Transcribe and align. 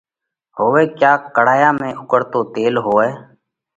هوئہ 0.57 0.83
ڪا 1.01 1.11
ڪڙهايا 1.35 1.69
۾ 1.79 1.87
اُوڪۯتو 1.99 2.39
تيل 2.53 2.73
هوئہ۔ 2.85 3.09